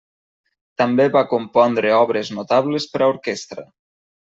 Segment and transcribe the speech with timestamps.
[0.83, 3.73] També va compondre obres notables per a orquestra.